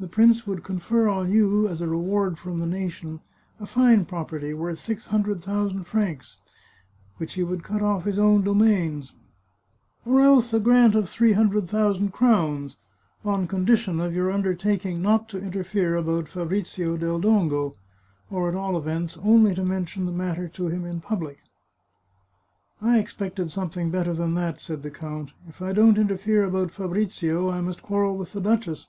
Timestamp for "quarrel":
27.82-28.16